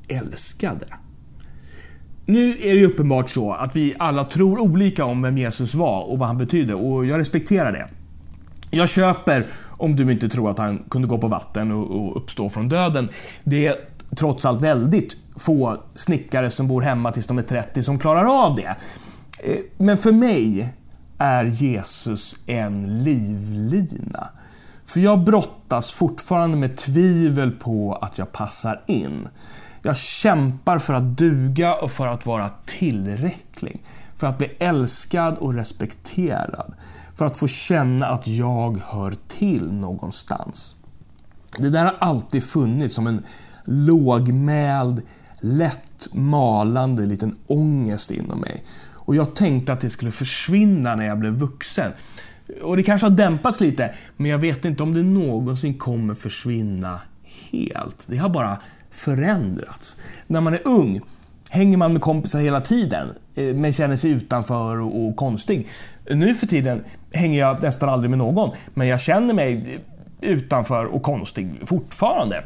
älskade. 0.08 0.86
Nu 2.30 2.50
är 2.50 2.74
det 2.74 2.80
ju 2.80 2.86
uppenbart 2.86 3.30
så 3.30 3.54
att 3.54 3.76
vi 3.76 3.96
alla 4.00 4.26
tror 4.26 4.60
olika 4.60 5.06
om 5.06 5.22
vem 5.22 5.38
Jesus 5.38 5.76
var 5.76 6.04
och 6.04 6.20
vad 6.20 6.28
han 6.28 6.38
betydde 6.38 6.74
och 6.74 7.06
jag 7.06 7.20
respekterar 7.20 7.72
det. 7.72 7.88
Jag 8.72 8.90
köper 8.90 9.48
om 9.70 9.96
du 9.96 10.12
inte 10.12 10.30
tror 10.30 10.52
att 10.52 10.58
han 10.58 10.84
kunde 10.90 11.08
gå 11.08 11.18
på 11.18 11.28
vatten 11.28 11.72
och, 11.72 12.18
uppstå 12.18 12.50
från 12.50 12.70
döden. 12.70 13.10
Det 13.44 13.68
är 13.68 13.76
trots 14.16 14.46
allt 14.46 14.62
väldigt 14.62 15.16
få 15.36 15.78
snickare 15.96 16.50
som 16.50 16.68
bor 16.68 16.82
hemma 16.82 17.12
tills 17.12 17.28
de 17.28 17.38
är 17.38 17.44
30 17.44 17.84
som 17.84 18.00
klarar 18.00 18.46
av 18.46 18.56
det. 18.56 18.76
Eh, 19.44 19.60
men 19.78 19.98
för 19.98 20.12
mig 20.12 20.74
är 21.18 21.46
Jesus 21.46 22.36
en 22.46 23.04
livlina. 23.04 24.30
För 24.86 25.00
jag 25.00 25.24
brottas 25.24 25.92
fortfarande 25.92 26.58
med 26.58 26.78
tvivel 26.78 27.52
på 27.52 28.00
att 28.02 28.18
jag 28.18 28.32
passar 28.32 28.82
in. 28.88 29.28
Jag 29.82 29.98
kämpar 29.98 30.80
för 30.80 30.94
att 30.94 31.18
duga 31.18 31.76
och 31.76 31.92
för 31.92 32.08
att 32.08 32.26
vara 32.26 32.50
tillräcklig. 32.66 33.84
För 34.16 34.28
att 34.28 34.38
bli 34.38 34.48
älskad 34.60 35.38
och 35.38 35.54
respekterad. 35.54 36.74
För 37.14 37.26
att 37.26 37.38
få 37.38 37.48
känna 37.48 38.06
att 38.06 38.28
jag 38.28 38.82
hör 38.86 39.16
till 39.28 39.72
någonstans. 39.72 40.76
Det 41.58 41.70
där 41.70 41.86
har 41.86 41.96
alltid 42.00 42.44
funnits 42.44 42.96
som 42.96 43.08
en 43.08 43.24
lågmäld, 43.66 45.02
lätt 45.40 46.08
malande 46.14 47.06
liten 47.06 47.36
ångest 47.48 48.12
inom 48.12 48.40
mig. 48.40 48.64
Och 48.94 49.16
jag 49.16 49.36
tänkte 49.36 49.74
att 49.74 49.82
det 49.82 49.90
skulle 49.90 50.12
försvinna 50.12 50.96
när 50.96 51.06
jag 51.06 51.20
blev 51.20 51.34
vuxen. 51.34 51.92
Och 52.62 52.78
det 52.78 52.84
kanske 52.84 53.08
har 53.08 53.12
dämpats 53.12 53.62
lite, 53.62 53.96
men 54.18 54.32
jag 54.32 54.38
vet 54.38 54.66
inte 54.66 54.84
om 54.84 54.94
det 54.94 55.04
någonsin 55.04 55.78
kommer 55.78 56.16
försvinna 56.16 57.00
helt. 57.24 58.06
Det 58.08 58.18
har 58.18 58.30
bara 58.30 58.58
förändrats. 59.00 59.98
När 60.28 60.42
man 60.42 60.54
är 60.54 60.68
ung 60.68 61.02
hänger 61.50 61.78
man 61.78 61.94
med 61.94 62.02
kompisar 62.02 62.40
hela 62.40 62.62
tiden, 62.62 63.08
eh, 63.36 63.56
men 63.56 63.74
känner 63.74 63.96
sig 63.96 64.12
utanför 64.12 64.82
och, 64.82 65.06
och 65.06 65.16
konstig. 65.16 65.68
Nu 66.12 66.36
för 66.36 66.48
tiden 66.48 66.84
hänger 67.14 67.40
jag 67.40 67.64
nästan 67.64 67.90
aldrig 67.90 68.10
med 68.10 68.20
någon, 68.20 68.52
men 68.74 68.88
jag 68.88 69.02
känner 69.02 69.34
mig 69.34 69.80
utanför 70.22 70.86
och 70.86 71.04
konstig 71.04 71.62
fortfarande. 71.66 72.44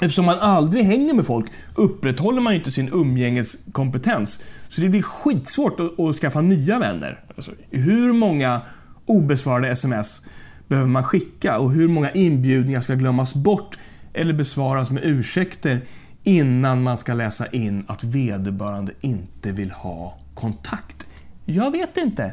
Eftersom 0.00 0.24
man 0.24 0.38
aldrig 0.38 0.84
hänger 0.84 1.14
med 1.14 1.26
folk 1.26 1.46
upprätthåller 1.74 2.40
man 2.40 2.52
ju 2.52 2.58
inte 2.58 2.72
sin 2.72 2.88
umgängeskompetens. 2.92 4.40
Så 4.68 4.80
det 4.80 4.88
blir 4.88 5.02
skitsvårt 5.02 5.80
att, 5.80 6.00
att 6.00 6.16
skaffa 6.16 6.40
nya 6.40 6.78
vänner. 6.78 7.20
Alltså, 7.36 7.52
hur 7.70 8.12
många 8.12 8.60
obesvarade 9.06 9.68
sms 9.68 10.22
behöver 10.68 10.88
man 10.88 11.04
skicka 11.04 11.58
och 11.58 11.72
hur 11.72 11.88
många 11.88 12.10
inbjudningar 12.10 12.80
ska 12.80 12.94
glömmas 12.94 13.34
bort 13.34 13.78
eller 14.16 14.34
besvaras 14.34 14.90
med 14.90 15.04
ursäkter 15.04 15.80
innan 16.22 16.82
man 16.82 16.98
ska 16.98 17.14
läsa 17.14 17.46
in 17.46 17.84
att 17.86 18.04
vederbörande 18.04 18.92
inte 19.00 19.52
vill 19.52 19.70
ha 19.70 20.18
kontakt? 20.34 21.06
Jag 21.44 21.70
vet 21.70 21.96
inte. 21.96 22.32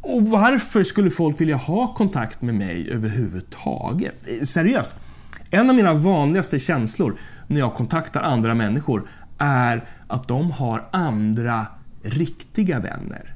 Och 0.00 0.22
varför 0.22 0.84
skulle 0.84 1.10
folk 1.10 1.40
vilja 1.40 1.56
ha 1.56 1.94
kontakt 1.94 2.42
med 2.42 2.54
mig 2.54 2.90
överhuvudtaget? 2.90 4.24
Seriöst. 4.48 4.90
En 5.50 5.70
av 5.70 5.76
mina 5.76 5.94
vanligaste 5.94 6.58
känslor 6.58 7.16
när 7.46 7.58
jag 7.58 7.74
kontaktar 7.74 8.22
andra 8.22 8.54
människor 8.54 9.08
är 9.38 9.84
att 10.06 10.28
de 10.28 10.50
har 10.50 10.84
andra 10.90 11.66
riktiga 12.02 12.78
vänner. 12.78 13.34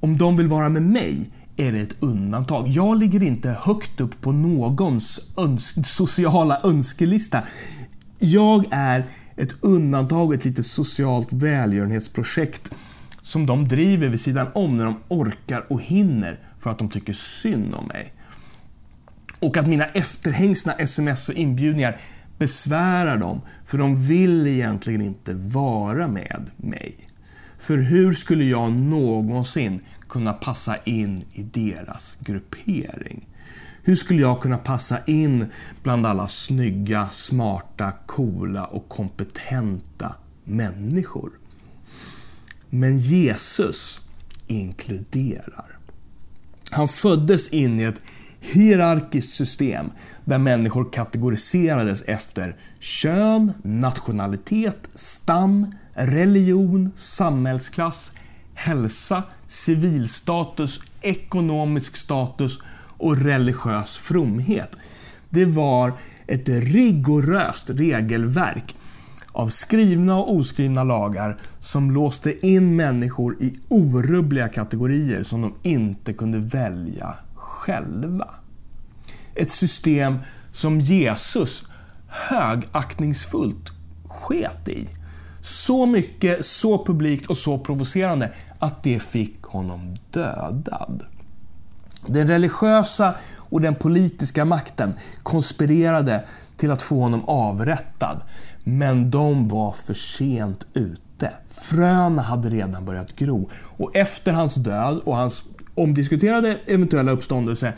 Om 0.00 0.18
de 0.18 0.36
vill 0.36 0.48
vara 0.48 0.68
med 0.68 0.82
mig 0.82 1.30
är 1.56 1.72
det 1.72 1.80
ett 1.80 2.02
undantag. 2.02 2.68
Jag 2.68 2.98
ligger 2.98 3.22
inte 3.22 3.50
högt 3.50 4.00
upp 4.00 4.20
på 4.20 4.32
någons 4.32 5.32
öns 5.38 5.96
sociala 5.96 6.60
önskelista. 6.64 7.42
Jag 8.18 8.64
är 8.70 9.06
ett 9.36 9.54
undantag, 9.60 10.34
ett 10.34 10.44
litet 10.44 10.66
socialt 10.66 11.32
välgörenhetsprojekt 11.32 12.74
som 13.22 13.46
de 13.46 13.68
driver 13.68 14.08
vid 14.08 14.20
sidan 14.20 14.46
om 14.54 14.76
när 14.76 14.84
de 14.84 14.96
orkar 15.08 15.64
och 15.72 15.82
hinner 15.82 16.38
för 16.58 16.70
att 16.70 16.78
de 16.78 16.88
tycker 16.88 17.12
synd 17.12 17.74
om 17.74 17.86
mig. 17.86 18.12
Och 19.38 19.56
att 19.56 19.68
mina 19.68 19.84
efterhängsna 19.84 20.72
sms 20.72 21.28
och 21.28 21.34
inbjudningar 21.34 22.00
besvärar 22.38 23.16
dem, 23.16 23.40
för 23.64 23.78
de 23.78 24.06
vill 24.06 24.46
egentligen 24.46 25.02
inte 25.02 25.34
vara 25.34 26.08
med 26.08 26.50
mig. 26.56 26.94
För 27.58 27.78
hur 27.78 28.12
skulle 28.12 28.44
jag 28.44 28.72
någonsin 28.72 29.80
kunna 30.14 30.32
passa 30.32 30.76
in 30.84 31.24
i 31.32 31.42
deras 31.42 32.16
gruppering? 32.20 33.28
Hur 33.82 33.96
skulle 33.96 34.20
jag 34.20 34.40
kunna 34.40 34.58
passa 34.58 35.04
in 35.06 35.46
bland 35.82 36.06
alla 36.06 36.28
snygga, 36.28 37.08
smarta, 37.12 37.92
coola 38.06 38.66
och 38.66 38.88
kompetenta 38.88 40.14
människor? 40.44 41.30
Men 42.70 42.98
Jesus 42.98 44.00
inkluderar. 44.46 45.78
Han 46.70 46.88
föddes 46.88 47.48
in 47.48 47.80
i 47.80 47.82
ett 47.82 48.00
hierarkiskt 48.40 49.36
system 49.36 49.90
där 50.24 50.38
människor 50.38 50.92
kategoriserades 50.92 52.02
efter 52.02 52.56
kön, 52.78 53.52
nationalitet, 53.62 54.88
stam, 54.94 55.72
religion, 55.94 56.90
samhällsklass, 56.96 58.12
hälsa, 58.54 59.22
civilstatus, 59.46 60.80
ekonomisk 61.00 61.96
status 61.96 62.58
och 62.98 63.18
religiös 63.18 63.96
fromhet. 63.96 64.76
Det 65.30 65.44
var 65.44 65.92
ett 66.26 66.48
rigoröst 66.48 67.70
regelverk 67.70 68.74
av 69.32 69.48
skrivna 69.48 70.16
och 70.16 70.34
oskrivna 70.34 70.84
lagar 70.84 71.36
som 71.60 71.90
låste 71.90 72.46
in 72.46 72.76
människor 72.76 73.36
i 73.40 73.54
orubbliga 73.68 74.48
kategorier 74.48 75.22
som 75.22 75.42
de 75.42 75.54
inte 75.62 76.12
kunde 76.12 76.38
välja 76.38 77.14
själva. 77.34 78.28
Ett 79.34 79.50
system 79.50 80.18
som 80.52 80.80
Jesus 80.80 81.68
högaktningsfullt 82.08 83.70
sket 84.08 84.68
i. 84.68 84.88
Så 85.42 85.86
mycket, 85.86 86.46
så 86.46 86.84
publikt 86.84 87.26
och 87.26 87.38
så 87.38 87.58
provocerande 87.58 88.32
att 88.64 88.82
det 88.82 89.00
fick 89.02 89.42
honom 89.42 89.96
dödad. 90.10 91.02
Den 92.06 92.26
religiösa 92.26 93.14
och 93.36 93.60
den 93.60 93.74
politiska 93.74 94.44
makten 94.44 94.94
konspirerade 95.22 96.24
till 96.56 96.70
att 96.70 96.82
få 96.82 97.00
honom 97.00 97.24
avrättad. 97.24 98.20
Men 98.64 99.10
de 99.10 99.48
var 99.48 99.72
för 99.72 99.94
sent 99.94 100.66
ute. 100.74 101.32
Fröna 101.48 102.22
hade 102.22 102.48
redan 102.48 102.84
börjat 102.84 103.16
gro. 103.16 103.50
Och 103.54 103.96
efter 103.96 104.32
hans 104.32 104.54
död 104.54 105.00
och 105.04 105.16
hans 105.16 105.44
omdiskuterade 105.74 106.58
eventuella 106.66 107.12
uppståndelse 107.12 107.72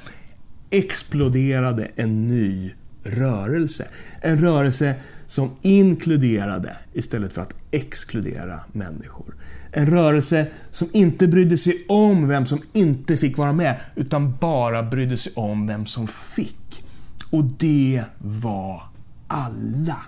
exploderade 0.70 1.88
en 1.96 2.28
ny 2.28 2.74
rörelse. 3.06 3.88
En 4.20 4.38
rörelse 4.38 4.94
som 5.26 5.50
inkluderade 5.62 6.76
istället 6.92 7.32
för 7.32 7.42
att 7.42 7.54
exkludera 7.70 8.60
människor. 8.72 9.34
En 9.72 9.86
rörelse 9.86 10.46
som 10.70 10.88
inte 10.92 11.28
brydde 11.28 11.56
sig 11.56 11.84
om 11.88 12.28
vem 12.28 12.46
som 12.46 12.60
inte 12.72 13.16
fick 13.16 13.38
vara 13.38 13.52
med, 13.52 13.80
utan 13.94 14.36
bara 14.36 14.82
brydde 14.82 15.16
sig 15.16 15.32
om 15.36 15.66
vem 15.66 15.86
som 15.86 16.08
fick. 16.08 16.84
Och 17.30 17.44
det 17.44 18.04
var 18.18 18.82
alla. 19.28 20.02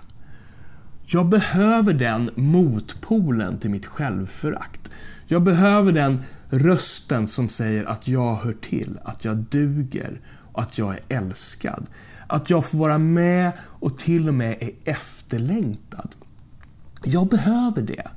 Jag 1.05 1.29
behöver 1.29 1.93
den 1.93 2.29
motpolen 2.35 3.59
till 3.59 3.69
mitt 3.69 3.85
självförakt. 3.85 4.91
Jag 5.27 5.43
behöver 5.43 5.91
den 5.91 6.23
rösten 6.49 7.27
som 7.27 7.49
säger 7.49 7.85
att 7.85 8.07
jag 8.07 8.35
hör 8.35 8.53
till, 8.53 8.99
att 9.03 9.25
jag 9.25 9.37
duger 9.37 10.19
och 10.51 10.61
att 10.61 10.77
jag 10.77 10.95
är 10.95 11.17
älskad. 11.17 11.85
Att 12.29 12.49
jag 12.49 12.65
får 12.65 12.77
vara 12.77 12.97
med 12.97 13.51
och 13.59 13.97
till 13.97 14.27
och 14.27 14.33
med 14.33 14.57
är 14.59 14.71
efterlängtad. 14.83 16.09
Jag 17.03 17.27
behöver 17.27 17.81
det. 17.81 18.07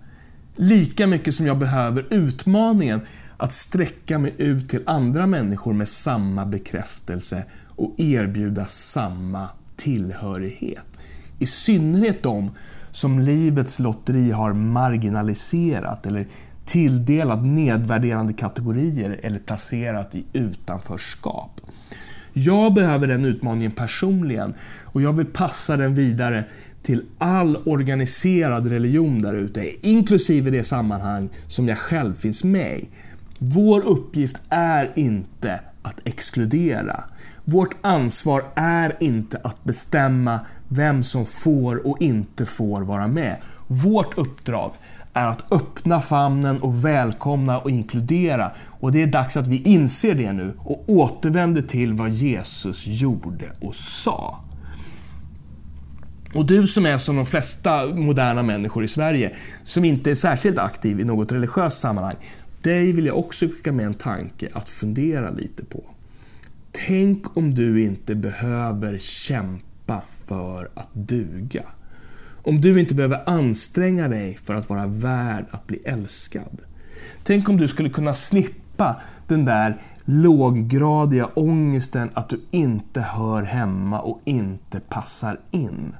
Lika 0.56 1.06
mycket 1.06 1.34
som 1.34 1.46
jag 1.46 1.58
behöver 1.58 2.06
utmaningen 2.10 3.00
att 3.36 3.52
sträcka 3.52 4.18
mig 4.18 4.34
ut 4.38 4.68
till 4.68 4.82
andra 4.86 5.26
människor 5.26 5.72
med 5.72 5.88
samma 5.88 6.46
bekräftelse 6.46 7.44
och 7.68 7.94
erbjuda 7.96 8.66
samma 8.66 9.48
tillhörighet. 9.76 10.86
I 11.38 11.46
synnerhet 11.46 12.22
de 12.22 12.50
som 12.90 13.20
livets 13.20 13.78
lotteri 13.78 14.30
har 14.30 14.52
marginaliserat 14.52 16.06
eller 16.06 16.26
tilldelat 16.64 17.44
nedvärderande 17.44 18.32
kategorier 18.32 19.20
eller 19.22 19.38
placerat 19.38 20.14
i 20.14 20.24
utanförskap. 20.32 21.60
Jag 22.32 22.74
behöver 22.74 23.06
den 23.06 23.24
utmaningen 23.24 23.72
personligen 23.72 24.54
och 24.84 25.02
jag 25.02 25.12
vill 25.12 25.26
passa 25.26 25.76
den 25.76 25.94
vidare 25.94 26.44
till 26.82 27.02
all 27.18 27.56
organiserad 27.56 28.66
religion 28.66 29.22
där 29.22 29.34
ute, 29.34 29.86
inklusive 29.88 30.50
det 30.50 30.64
sammanhang 30.64 31.28
som 31.46 31.68
jag 31.68 31.78
själv 31.78 32.14
finns 32.14 32.44
med 32.44 32.78
i. 32.78 32.88
Vår 33.38 33.86
uppgift 33.86 34.36
är 34.48 34.92
inte 34.94 35.60
att 35.82 36.00
exkludera. 36.04 37.04
Vårt 37.44 37.74
ansvar 37.80 38.44
är 38.54 38.96
inte 39.00 39.40
att 39.44 39.64
bestämma 39.64 40.40
vem 40.68 41.04
som 41.04 41.26
får 41.26 41.86
och 41.86 42.02
inte 42.02 42.46
får 42.46 42.82
vara 42.82 43.08
med. 43.08 43.36
Vårt 43.66 44.18
uppdrag 44.18 44.72
är 45.14 45.26
att 45.26 45.52
öppna 45.52 46.00
famnen 46.00 46.58
och 46.62 46.84
välkomna 46.84 47.58
och 47.58 47.70
inkludera. 47.70 48.50
Och 48.80 48.92
det 48.92 49.02
är 49.02 49.06
dags 49.06 49.36
att 49.36 49.48
vi 49.48 49.62
inser 49.62 50.14
det 50.14 50.32
nu 50.32 50.54
och 50.58 50.84
återvänder 50.88 51.62
till 51.62 51.92
vad 51.92 52.10
Jesus 52.10 52.86
gjorde 52.86 53.52
och 53.60 53.74
sa. 53.74 54.44
Och 56.34 56.46
du 56.46 56.66
som 56.66 56.86
är 56.86 56.98
som 56.98 57.16
de 57.16 57.26
flesta 57.26 57.86
moderna 57.86 58.42
människor 58.42 58.84
i 58.84 58.88
Sverige, 58.88 59.34
som 59.64 59.84
inte 59.84 60.10
är 60.10 60.14
särskilt 60.14 60.58
aktiv 60.58 61.00
i 61.00 61.04
något 61.04 61.32
religiöst 61.32 61.80
sammanhang, 61.80 62.16
dig 62.62 62.92
vill 62.92 63.06
jag 63.06 63.18
också 63.18 63.46
skicka 63.46 63.72
med 63.72 63.86
en 63.86 63.94
tanke 63.94 64.48
att 64.52 64.68
fundera 64.68 65.30
lite 65.30 65.64
på. 65.64 65.84
Tänk 66.86 67.36
om 67.36 67.54
du 67.54 67.84
inte 67.84 68.14
behöver 68.14 68.98
kämpa 68.98 70.02
för 70.26 70.68
att 70.74 70.88
duga. 70.92 71.62
Om 72.44 72.60
du 72.60 72.80
inte 72.80 72.94
behöver 72.94 73.28
anstränga 73.28 74.08
dig 74.08 74.38
för 74.44 74.54
att 74.54 74.68
vara 74.68 74.86
värd 74.86 75.46
att 75.50 75.66
bli 75.66 75.76
älskad. 75.84 76.60
Tänk 77.22 77.48
om 77.48 77.56
du 77.56 77.68
skulle 77.68 77.88
kunna 77.88 78.14
slippa 78.14 79.00
den 79.26 79.44
där 79.44 79.80
låggradiga 80.04 81.26
ångesten 81.34 82.10
att 82.14 82.28
du 82.28 82.40
inte 82.50 83.00
hör 83.00 83.42
hemma 83.42 84.00
och 84.00 84.20
inte 84.24 84.80
passar 84.80 85.40
in. 85.50 85.94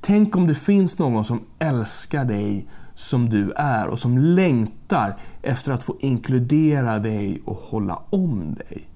Tänk 0.00 0.36
om 0.36 0.46
det 0.46 0.54
finns 0.54 0.98
någon 0.98 1.24
som 1.24 1.40
älskar 1.58 2.24
dig 2.24 2.66
som 2.94 3.28
du 3.28 3.52
är 3.56 3.86
och 3.86 3.98
som 3.98 4.18
längtar 4.18 5.16
efter 5.42 5.72
att 5.72 5.82
få 5.82 5.96
inkludera 6.00 6.98
dig 6.98 7.42
och 7.44 7.56
hålla 7.56 8.02
om 8.10 8.54
dig. 8.54 8.88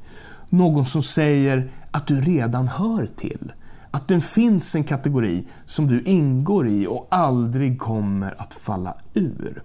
Någon 0.49 0.85
som 0.87 1.03
säger 1.03 1.69
att 1.91 2.07
du 2.07 2.21
redan 2.21 2.69
hör 2.69 3.07
till. 3.07 3.53
Att 3.91 4.09
det 4.09 4.21
finns 4.21 4.75
en 4.75 4.85
kategori 4.85 5.47
som 5.67 5.87
du 5.87 6.03
ingår 6.03 6.69
i 6.69 6.87
och 6.87 7.09
aldrig 7.11 7.79
kommer 7.79 8.43
att 8.43 8.55
falla 8.55 8.95
ur. 9.15 9.63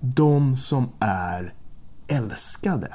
De 0.00 0.56
som 0.56 0.88
är 0.98 1.54
älskade. 2.08 2.94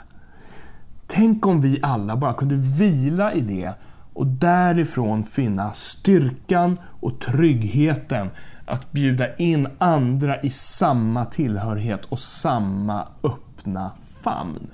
Tänk 1.07 1.45
om 1.45 1.61
vi 1.61 1.79
alla 1.81 2.17
bara 2.17 2.33
kunde 2.33 2.55
vila 2.55 3.33
i 3.33 3.41
det 3.41 3.73
och 4.13 4.27
därifrån 4.27 5.23
finna 5.23 5.71
styrkan 5.71 6.77
och 6.99 7.19
tryggheten 7.19 8.29
att 8.65 8.91
bjuda 8.91 9.35
in 9.35 9.67
andra 9.77 10.41
i 10.41 10.49
samma 10.49 11.25
tillhörighet 11.25 12.05
och 12.05 12.19
samma 12.19 13.07
öppna 13.23 13.91
famn. 14.23 14.67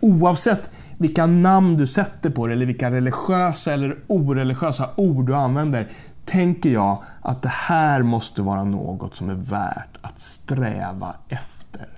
Oavsett 0.00 0.70
vilka 0.98 1.26
namn 1.26 1.76
du 1.76 1.86
sätter 1.86 2.30
på 2.30 2.46
det 2.46 2.52
eller 2.52 2.66
vilka 2.66 2.90
religiösa 2.90 3.72
eller 3.72 3.96
oreligiösa 4.06 4.90
ord 4.96 5.26
du 5.26 5.34
använder 5.34 5.88
tänker 6.24 6.70
jag 6.70 7.02
att 7.22 7.42
det 7.42 7.52
här 7.52 8.02
måste 8.02 8.42
vara 8.42 8.64
något 8.64 9.14
som 9.16 9.30
är 9.30 9.34
värt 9.34 9.98
att 10.02 10.20
sträva 10.20 11.14
efter. 11.28 11.88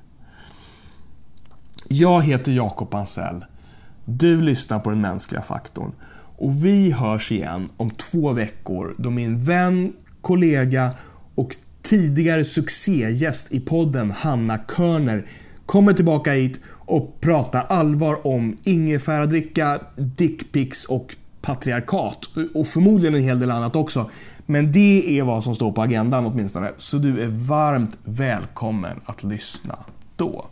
Jag 1.88 2.22
heter 2.22 2.52
Jakob 2.52 2.94
Ansell. 2.94 3.44
Du 4.04 4.40
lyssnar 4.40 4.78
på 4.78 4.90
den 4.90 5.00
mänskliga 5.00 5.42
faktorn. 5.42 5.92
Och 6.38 6.64
vi 6.64 6.90
hörs 6.90 7.32
igen 7.32 7.68
om 7.76 7.90
två 7.90 8.32
veckor 8.32 8.94
då 8.98 9.10
min 9.10 9.44
vän, 9.44 9.92
kollega 10.20 10.94
och 11.34 11.56
tidigare 11.82 12.44
succégäst 12.44 13.52
i 13.52 13.60
podden 13.60 14.10
Hanna 14.10 14.58
Körner 14.58 15.26
kommer 15.66 15.92
tillbaka 15.92 16.32
hit 16.32 16.60
och 16.86 17.20
pratar 17.20 17.62
allvar 17.68 18.26
om 18.26 18.56
ingefäradricka, 18.64 19.80
dickpics 19.96 20.84
och 20.84 21.16
patriarkat. 21.42 22.28
Och 22.54 22.66
förmodligen 22.66 23.14
en 23.14 23.22
hel 23.22 23.40
del 23.40 23.50
annat 23.50 23.76
också. 23.76 24.10
Men 24.46 24.72
det 24.72 25.18
är 25.18 25.22
vad 25.22 25.44
som 25.44 25.54
står 25.54 25.72
på 25.72 25.82
agendan 25.82 26.26
åtminstone. 26.26 26.70
Så 26.76 26.98
du 26.98 27.20
är 27.20 27.28
varmt 27.28 27.98
välkommen 28.04 29.00
att 29.04 29.22
lyssna 29.24 29.78
då. 30.16 30.46